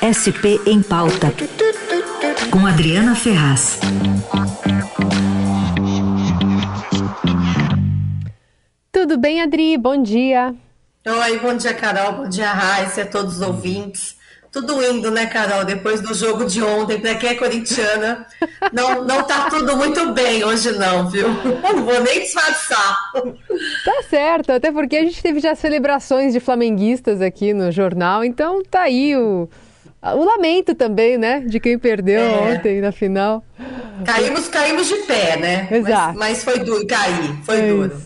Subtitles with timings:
[0.00, 1.30] SP em Pauta,
[2.50, 3.78] com Adriana Ferraz.
[8.90, 9.76] Tudo bem, Adri?
[9.76, 10.54] Bom dia.
[11.06, 12.14] Oi, bom dia, Carol.
[12.14, 14.16] Bom dia, Raíssa, a todos os ouvintes.
[14.50, 15.66] Tudo indo, né, Carol?
[15.66, 18.26] Depois do jogo de ontem, para quem é corintiana,
[18.72, 21.28] não, não tá tudo muito bem hoje, não, viu?
[21.28, 22.96] Não vou nem disfarçar.
[23.84, 28.62] Tá certo, até porque a gente teve já celebrações de flamenguistas aqui no jornal, então
[28.64, 29.48] tá aí o,
[30.02, 32.54] o lamento também, né, de quem perdeu é.
[32.54, 33.44] ontem na final.
[34.04, 35.68] Caímos, caímos de pé, né?
[35.70, 36.18] Exato.
[36.18, 38.02] Mas, mas foi duro cair, foi é duro.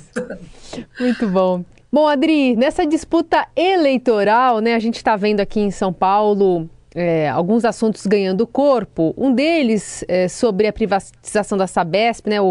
[0.98, 1.64] Muito bom.
[1.92, 7.28] Bom, Adri, nessa disputa eleitoral, né, a gente está vendo aqui em São Paulo é,
[7.28, 9.12] alguns assuntos ganhando corpo.
[9.18, 12.40] Um deles é sobre a privatização da Sabesp, né?
[12.40, 12.44] O,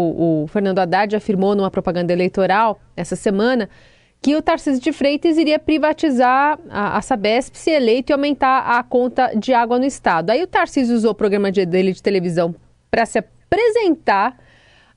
[0.44, 3.68] o, Fernando Haddad afirmou numa propaganda eleitoral essa semana
[4.24, 8.82] que o Tarcísio de Freitas iria privatizar a, a Sabesp se eleito e aumentar a
[8.82, 10.30] conta de água no estado.
[10.30, 12.54] Aí o Tarcísio usou o programa dele de televisão
[12.90, 14.34] para se apresentar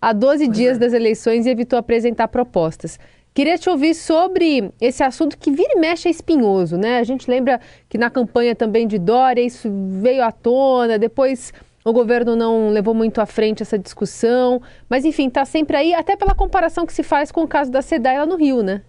[0.02, 0.80] a 12 dias é.
[0.80, 2.98] das eleições e evitou apresentar propostas.
[3.34, 6.98] Queria te ouvir sobre esse assunto que vira e mexe é espinhoso, né?
[6.98, 9.70] A gente lembra que na campanha também de Dória isso
[10.02, 11.52] veio à tona, depois
[11.84, 16.16] o governo não levou muito à frente essa discussão, mas enfim, está sempre aí, até
[16.16, 18.84] pela comparação que se faz com o caso da SEDAI lá no Rio, né?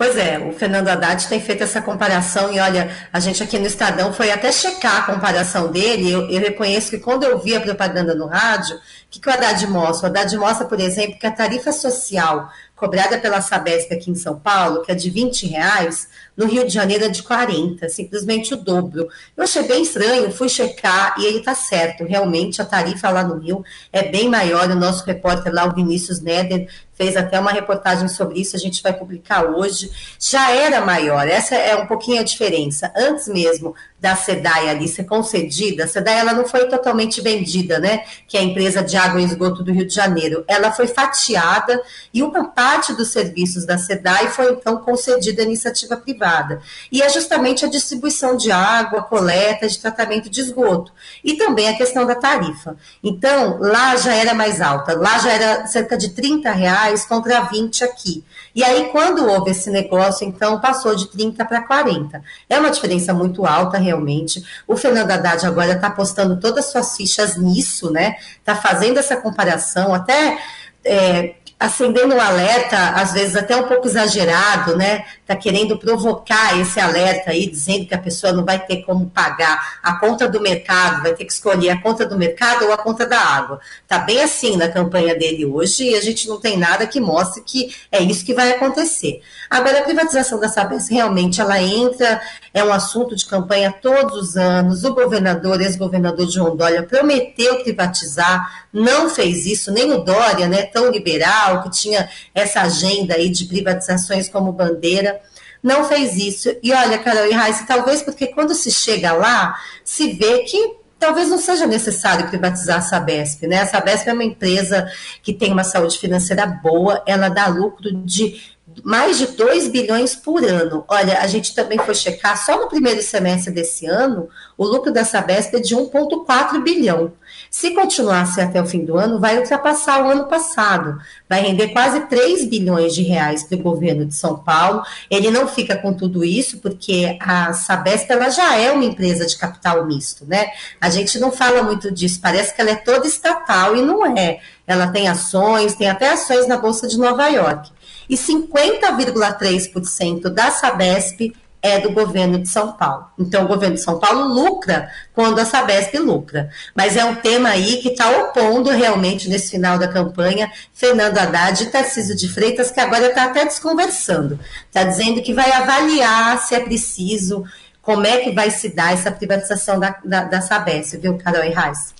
[0.00, 3.66] Pois é, o Fernando Haddad tem feito essa comparação e olha, a gente aqui no
[3.66, 6.10] Estadão foi até checar a comparação dele.
[6.10, 9.30] Eu, eu reconheço que quando eu vi a propaganda no rádio, o que, que o
[9.30, 10.08] Haddad mostra?
[10.08, 12.48] O Haddad mostra, por exemplo, que a tarifa social
[12.80, 16.72] cobrada pela Sabesp aqui em São Paulo, que é de 20 reais, no Rio de
[16.72, 19.06] Janeiro é de 40, simplesmente o dobro.
[19.36, 23.38] Eu achei bem estranho, fui checar e ele está certo, realmente a tarifa lá no
[23.38, 24.70] Rio é bem maior.
[24.70, 26.66] O nosso repórter lá, o Vinícius Neder,
[27.00, 29.90] fez até uma reportagem sobre isso, a gente vai publicar hoje.
[30.18, 32.92] Já era maior, essa é um pouquinho a diferença.
[32.96, 38.02] Antes mesmo da SEDAI ali ser concedida, a SEDAI ela não foi totalmente vendida, né?
[38.26, 40.44] Que é a empresa de água e esgoto do Rio de Janeiro.
[40.46, 45.96] Ela foi fatiada e uma parte dos serviços da SEDAI foi então concedida à iniciativa
[45.96, 46.62] privada.
[46.90, 50.92] E é justamente a distribuição de água, coleta, de tratamento de esgoto.
[51.22, 52.76] E também a questão da tarifa.
[53.02, 57.84] Então, lá já era mais alta, lá já era cerca de 30 reais contra 20
[57.84, 58.24] aqui.
[58.54, 62.22] E aí, quando houve esse negócio, então passou de 30 para 40.
[62.48, 64.42] É uma diferença muito alta, realmente.
[64.66, 68.16] O Fernando Haddad agora está apostando todas as suas fichas nisso, né?
[68.38, 70.38] Está fazendo essa comparação, até
[70.84, 75.04] é, acendendo um alerta, às vezes até um pouco exagerado, né?
[75.20, 79.78] Está querendo provocar esse alerta aí, dizendo que a pessoa não vai ter como pagar
[79.82, 83.06] a conta do mercado, vai ter que escolher a conta do mercado ou a conta
[83.06, 83.60] da água.
[83.82, 87.42] Está bem assim na campanha dele hoje e a gente não tem nada que mostre
[87.42, 89.20] que é isso que vai acontecer.
[89.50, 92.22] Agora, a privatização da Sabesp realmente ela entra,
[92.54, 94.82] é um assunto de campanha todos os anos.
[94.82, 100.90] O governador, ex-governador de Rondônia, prometeu privatizar, não fez isso, nem o Dória, né, tão
[100.90, 105.20] liberal que tinha essa agenda aí de privatizações como bandeira,
[105.62, 106.54] não fez isso.
[106.62, 111.28] E olha, Carol e Raíssa, talvez porque quando se chega lá, se vê que talvez
[111.28, 113.62] não seja necessário privatizar a Sabesp, né?
[113.62, 114.90] A Sabesp é uma empresa
[115.22, 118.40] que tem uma saúde financeira boa, ela dá lucro de
[118.84, 120.84] mais de 2 bilhões por ano.
[120.88, 125.04] Olha, a gente também foi checar, só no primeiro semestre desse ano, o lucro da
[125.04, 127.12] Sabesp é de 1,4 bilhão.
[127.50, 132.00] Se continuasse até o fim do ano, vai ultrapassar o ano passado, vai render quase
[132.06, 134.82] 3 bilhões de reais para o governo de São Paulo.
[135.10, 139.36] Ele não fica com tudo isso, porque a Sabesp ela já é uma empresa de
[139.36, 140.50] capital misto, né?
[140.80, 144.40] A gente não fala muito disso, parece que ela é toda estatal e não é.
[144.66, 147.70] Ela tem ações, tem até ações na Bolsa de Nova York.
[148.10, 151.32] E 50,3% da Sabesp
[151.62, 153.06] é do governo de São Paulo.
[153.16, 156.50] Então, o governo de São Paulo lucra quando a Sabesp lucra.
[156.74, 161.62] Mas é um tema aí que está opondo realmente nesse final da campanha Fernando Haddad
[161.62, 164.40] e Tarcísio de Freitas, que agora está até desconversando.
[164.66, 167.44] Está dizendo que vai avaliar se é preciso,
[167.80, 171.50] como é que vai se dar essa privatização da, da, da Sabesp, viu, Carol e
[171.50, 171.94] Reis?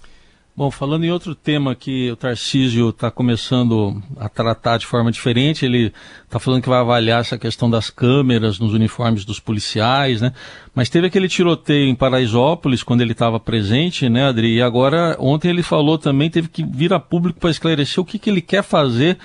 [0.56, 5.64] Bom, falando em outro tema que o Tarcísio está começando a tratar de forma diferente,
[5.64, 5.92] ele
[6.24, 10.32] está falando que vai avaliar essa questão das câmeras nos uniformes dos policiais, né?
[10.74, 14.56] Mas teve aquele tiroteio em Paraisópolis quando ele estava presente, né, Adri?
[14.56, 18.18] E agora, ontem ele falou também, teve que vir a público para esclarecer o que,
[18.18, 19.18] que ele quer fazer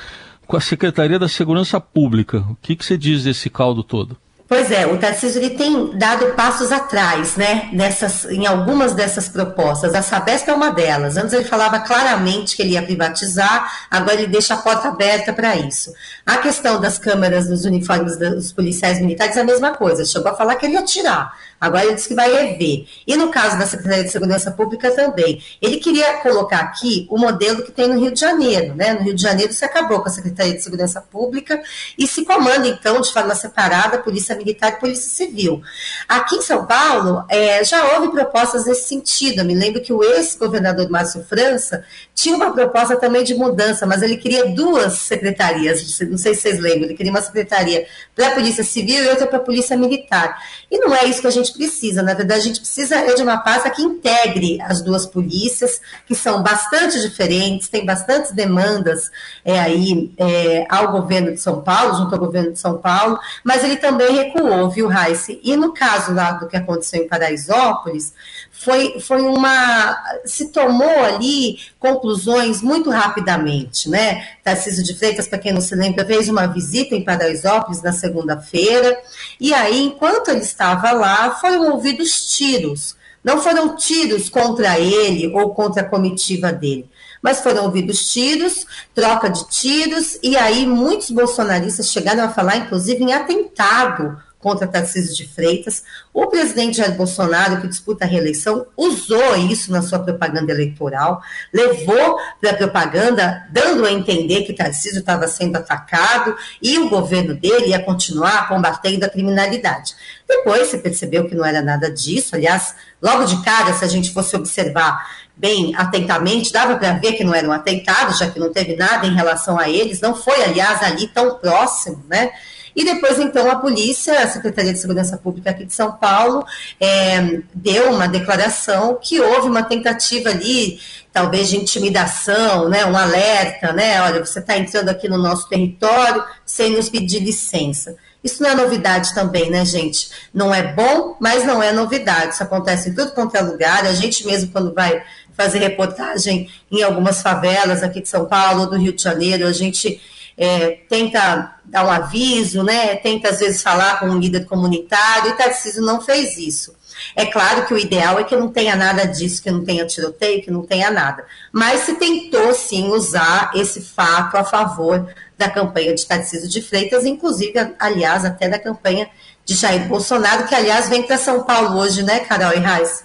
[0.48, 2.45] com a Secretaria da Segurança Pública.
[2.50, 4.16] O que, que você diz desse caldo todo?
[4.48, 9.96] Pois é, o Tarcísio ele tem dado passos atrás, né, nessas, em algumas dessas propostas.
[9.96, 11.18] A Sabesp é uma delas.
[11.18, 15.56] Antes ele falava claramente que ele ia privatizar, agora ele deixa a porta aberta para
[15.56, 15.92] isso.
[16.24, 20.06] A questão das câmeras nos uniformes dos policiais militares é a mesma coisa.
[20.06, 21.34] Chegou a falar que ele ia tirar.
[21.60, 22.86] Agora ele disse que vai rever.
[23.08, 25.42] E no caso da Secretaria de Segurança Pública também.
[25.60, 28.76] Ele queria colocar aqui o modelo que tem no Rio de Janeiro.
[28.76, 28.94] Né?
[28.94, 31.62] No Rio de Janeiro se acabou com a Secretaria de Segurança Pública
[31.98, 34.02] e se comanda, então, de forma separada, a
[34.36, 35.62] Polícia Militar e Polícia Civil.
[36.08, 39.40] Aqui em São Paulo, é, já houve propostas nesse sentido.
[39.40, 41.84] Eu me lembro que o ex-governador Márcio França
[42.16, 46.00] tinha uma proposta também de mudança, mas ele queria duas secretarias.
[46.00, 47.86] Não sei se vocês lembram, ele queria uma secretaria
[48.16, 50.42] para a Polícia Civil e outra para a Polícia Militar.
[50.72, 52.02] E não é isso que a gente precisa.
[52.02, 56.42] Na verdade, a gente precisa de uma pasta que integre as duas polícias, que são
[56.42, 59.12] bastante diferentes, tem bastantes demandas
[59.44, 63.62] é, aí é, ao governo de São Paulo, junto ao governo de São Paulo, mas
[63.62, 65.42] ele também recuou, viu, Raice?
[65.44, 68.14] E no caso lá do que aconteceu em Paraisópolis,
[68.57, 69.98] foi, foi uma.
[70.25, 74.25] se tomou ali conclusões muito rapidamente, né?
[74.44, 78.98] Tarcísio de Freitas, para quem não se lembra, fez uma visita em Paraisópolis na segunda-feira,
[79.40, 82.96] e aí, enquanto ele estava lá, foram ouvidos tiros.
[83.24, 86.88] Não foram tiros contra ele ou contra a comitiva dele,
[87.22, 93.04] mas foram ouvidos tiros, troca de tiros, e aí muitos bolsonaristas chegaram a falar, inclusive,
[93.04, 95.82] em atentado contra Tarcísio de Freitas.
[96.14, 101.20] O presidente Jair Bolsonaro, que disputa a reeleição, usou isso na sua propaganda eleitoral,
[101.52, 107.34] levou para a propaganda, dando a entender que Tarcísio estava sendo atacado e o governo
[107.34, 109.96] dele ia continuar combatendo a criminalidade.
[110.28, 114.14] Depois se percebeu que não era nada disso, aliás, logo de cara, se a gente
[114.14, 118.54] fosse observar bem atentamente, dava para ver que não era um atentado, já que não
[118.54, 122.30] teve nada em relação a eles, não foi, aliás, ali tão próximo, né?
[122.75, 126.45] E depois, então, a polícia, a Secretaria de Segurança Pública aqui de São Paulo,
[126.80, 130.80] é, deu uma declaração que houve uma tentativa ali,
[131.13, 136.22] talvez de intimidação, né, um alerta, né, olha, você está entrando aqui no nosso território
[136.45, 137.95] sem nos pedir licença.
[138.22, 140.10] Isso não é novidade também, né, gente?
[140.33, 142.33] Não é bom, mas não é novidade.
[142.33, 143.86] Isso acontece em tudo quanto é lugar.
[143.86, 145.04] A gente mesmo, quando vai
[145.38, 150.01] fazer reportagem em algumas favelas aqui de São Paulo, do Rio de Janeiro, a gente
[150.38, 152.96] é, tenta dar um aviso, né?
[152.96, 156.76] Tenta às vezes falar com um líder comunitário, e Tarcísio não fez isso.
[157.16, 160.42] É claro que o ideal é que não tenha nada disso, que não tenha tiroteio,
[160.42, 161.26] que não tenha nada.
[161.52, 167.06] Mas se tentou sim usar esse fato a favor da campanha de Tarcísio de Freitas,
[167.06, 169.10] inclusive, aliás, até da campanha
[169.44, 173.04] de Jair Bolsonaro, que aliás vem para São Paulo hoje, né, Carol e Reis?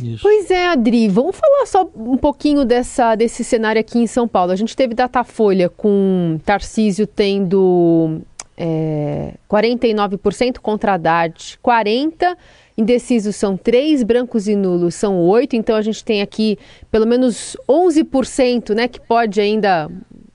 [0.00, 0.22] Isso.
[0.22, 4.52] Pois é, Adri, vamos falar só um pouquinho dessa, desse cenário aqui em São Paulo.
[4.52, 8.20] A gente teve Datafolha com Tarcísio tendo
[8.56, 12.36] é, 49% contra Haddad, 40%.
[12.78, 16.58] Indecisos são 3, brancos e nulos são 8, então a gente tem aqui
[16.90, 19.90] pelo menos 11%, né, que pode ainda,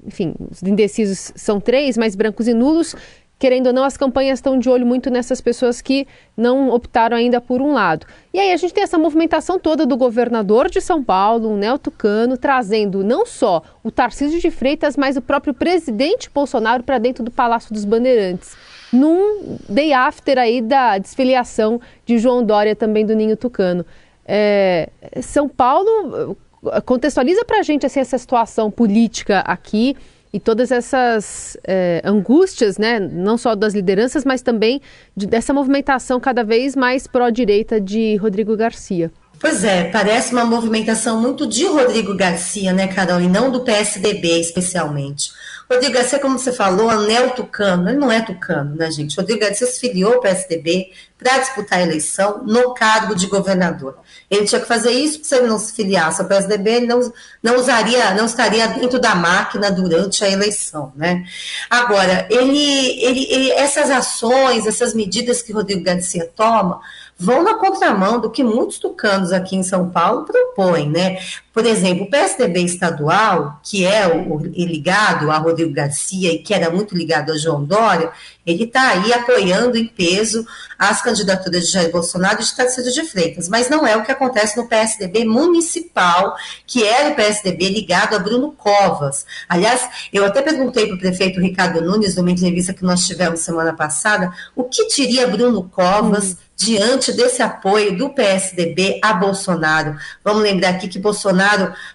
[0.05, 2.95] enfim, os indecisos são 3, mas brancos e nulos
[3.37, 7.41] querendo ou não, as campanhas estão de olho muito nessas pessoas que não optaram ainda
[7.41, 8.05] por um lado.
[8.33, 11.77] E aí a gente tem essa movimentação toda do governador de São Paulo, o Nel
[11.77, 17.23] Tucano, trazendo não só o Tarcísio de Freitas, mas o próprio presidente Bolsonaro para dentro
[17.23, 18.55] do Palácio dos Bandeirantes.
[18.91, 23.85] Num day after aí da desfiliação de João Dória, também do Ninho Tucano.
[24.25, 24.89] É,
[25.21, 26.37] São Paulo
[26.85, 29.95] contextualiza para a gente assim, essa situação política aqui
[30.35, 34.81] e todas essas é, angústias, né, não só das lideranças, mas também
[35.15, 39.09] de, dessa movimentação cada vez mais pró-direita de Rodrigo Garcia.
[39.39, 44.41] Pois é, parece uma movimentação muito de Rodrigo Garcia, né, Carol, e não do PSDB
[44.41, 45.31] especialmente.
[45.69, 49.17] Rodrigo Garcia, como você falou, anel tucano, ele não é tucano, né, gente?
[49.17, 53.97] Rodrigo Garcia se filiou ao PSDB para disputar a eleição no cargo de governador.
[54.29, 57.55] Ele tinha que fazer isso, se ele não se filiasse ao PSDB, ele não, não
[57.55, 61.23] usaria, não estaria dentro da máquina durante a eleição, né?
[61.69, 66.79] Agora, ele, ele, ele essas ações, essas medidas que Rodrigo Garcia toma,
[67.17, 71.17] vão na contramão do que muitos tucanos aqui em São Paulo propõem, né?
[71.55, 76.69] Por exemplo, o PSDB estadual, que é o, ligado a Rodrigo Garcia e que era
[76.69, 78.11] muito ligado a João Dória,
[78.45, 80.45] ele está aí apoiando em peso
[80.77, 84.11] as candidaturas de Jair Bolsonaro e de Tarcísio de Freitas, mas não é o que
[84.11, 86.35] acontece no PSDB municipal,
[86.67, 89.25] que era o PSDB ligado a Bruno Covas.
[89.47, 93.73] Aliás, eu até perguntei para o prefeito Ricardo Nunes, numa entrevista que nós tivemos semana
[93.73, 96.35] passada, o que diria Bruno Covas hum.
[96.57, 99.97] diante desse apoio do PSDB a Bolsonaro.
[100.23, 101.44] Vamos lembrar aqui que Bolsonaro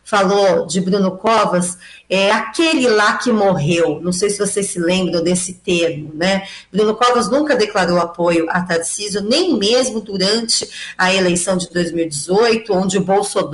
[0.04, 1.78] falou de Bruno Covas
[2.10, 4.00] é aquele lá que morreu.
[4.02, 6.42] Não sei se vocês se lembram desse termo, né?
[6.72, 12.98] Bruno Covas nunca declarou apoio a Tarcísio, nem mesmo durante a eleição de 2018, onde
[12.98, 13.50] o Bolsonaro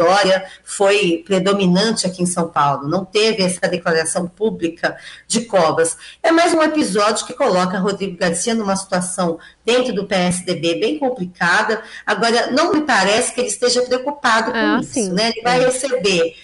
[0.65, 2.89] foi predominante aqui em São Paulo.
[2.89, 4.97] Não teve essa declaração pública
[5.29, 5.97] de Covas.
[6.23, 11.83] É mais um episódio que coloca Rodrigo Garcia numa situação dentro do PSDB bem complicada.
[12.07, 15.13] Agora, não me parece que ele esteja preocupado com ah, isso, sim.
[15.13, 15.31] né?
[15.35, 16.35] Ele vai receber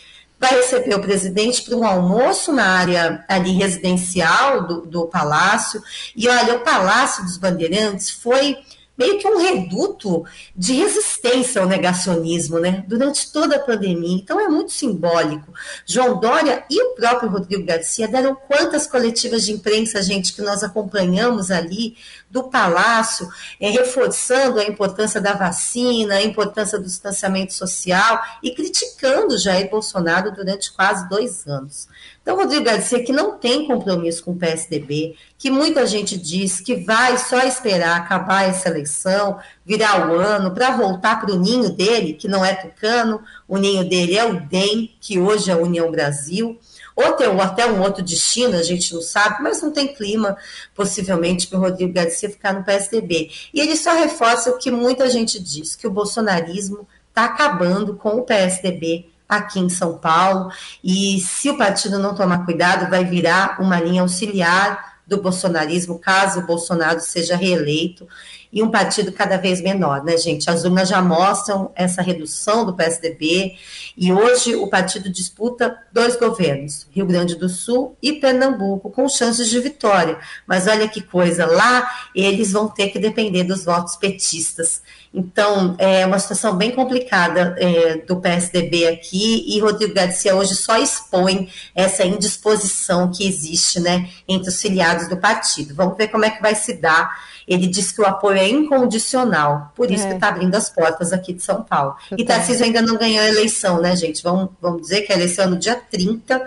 [0.43, 5.81] vai receber o presidente para um almoço na área ali residencial do, do palácio.
[6.17, 8.59] E olha, o Palácio dos Bandeirantes foi
[8.97, 12.85] meio que um reduto de resistência ao negacionismo, né?
[12.87, 14.17] Durante toda a pandemia.
[14.17, 15.53] Então é muito simbólico.
[15.87, 20.63] João Dória e o próprio Rodrigo Garcia deram quantas coletivas de imprensa, gente, que nós
[20.63, 21.97] acompanhamos ali
[22.31, 23.29] do Palácio,
[23.61, 30.33] é, reforçando a importância da vacina, a importância do distanciamento social e criticando Jair Bolsonaro
[30.33, 31.89] durante quase dois anos.
[32.23, 36.77] Então, Rodrigo Garcia, que não tem compromisso com o PSDB, que muita gente diz que
[36.77, 42.15] vai só esperar acabar essa eleição, virar o ano, para voltar para o ninho dele,
[42.15, 45.91] que não é tucano, o ninho dele é o DEM, que hoje é a União
[45.91, 46.61] Brasil,
[46.95, 50.37] ou tem até um outro destino, a gente não sabe, mas não tem clima,
[50.77, 53.31] possivelmente, para o Rodrigo Garcia ficar no PSDB.
[53.53, 58.11] E ele só reforça o que muita gente diz, que o bolsonarismo está acabando com
[58.11, 60.51] o PSDB aqui em São Paulo,
[60.83, 66.41] e se o partido não tomar cuidado, vai virar uma linha auxiliar do bolsonarismo, caso
[66.41, 68.07] o Bolsonaro seja reeleito,
[68.53, 70.51] e um partido cada vez menor, né, gente?
[70.51, 73.55] As urnas já mostram essa redução do PSDB,
[73.97, 79.49] e hoje o partido disputa dois governos, Rio Grande do Sul e Pernambuco, com chances
[79.49, 80.19] de vitória.
[80.47, 84.83] Mas olha que coisa, lá eles vão ter que depender dos votos petistas.
[85.15, 90.77] Então, é uma situação bem complicada é, do PSDB aqui, e Rodrigo Garcia hoje só
[90.77, 95.75] expõe essa indisposição que existe né, entre os filiados do partido.
[95.75, 99.73] Vamos ver como é que vai se dar ele diz que o apoio é incondicional,
[99.75, 100.09] por isso é.
[100.09, 101.95] que está abrindo as portas aqui de São Paulo.
[102.17, 104.23] E Tarcísio ainda não ganhou a eleição, né, gente?
[104.23, 106.45] Vamos, vamos dizer que a eleição é no dia 30,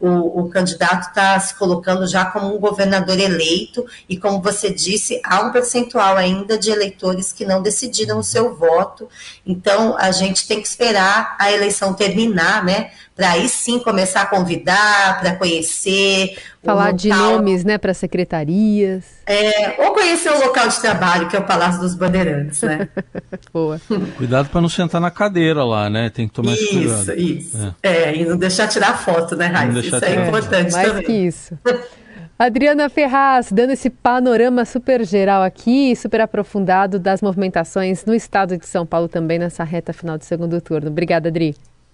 [0.00, 5.20] o, o candidato está se colocando já como um governador eleito, e como você disse,
[5.24, 9.08] há um percentual ainda de eleitores que não decidiram o seu voto,
[9.44, 12.90] então a gente tem que esperar a eleição terminar, né?
[13.18, 16.38] Para aí sim começar a convidar, para conhecer.
[16.62, 19.02] Falar de nomes, né, para secretarias.
[19.26, 22.88] É, ou conhecer o local de trabalho, que é o Palácio dos Bandeirantes, né?
[23.52, 23.80] Boa.
[24.16, 26.10] Cuidado para não sentar na cadeira lá, né?
[26.10, 27.00] Tem que tomar isso, cuidado.
[27.00, 27.74] Isso, isso.
[27.82, 27.88] É.
[27.88, 28.16] é.
[28.16, 29.96] e não deixar tirar foto, né, Raíssa?
[29.96, 31.02] Isso é importante mais também.
[31.02, 31.58] que isso.
[32.38, 38.64] Adriana Ferraz, dando esse panorama super geral aqui, super aprofundado das movimentações no estado de
[38.64, 40.86] São Paulo também nessa reta final do segundo turno.
[40.88, 41.56] Obrigada, Adri.